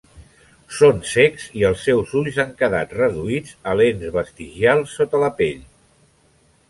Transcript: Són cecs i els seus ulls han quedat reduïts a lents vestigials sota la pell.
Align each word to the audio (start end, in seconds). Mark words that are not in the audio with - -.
Són 0.75 1.01
cecs 1.09 1.43
i 1.59 1.65
els 1.69 1.83
seus 1.89 2.15
ulls 2.21 2.39
han 2.45 2.55
quedat 2.63 2.97
reduïts 3.01 3.53
a 3.73 3.77
lents 3.83 4.09
vestigials 4.19 4.97
sota 5.01 5.23
la 5.27 5.31
pell. 5.43 5.61